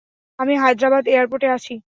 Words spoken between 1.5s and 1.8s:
আছি।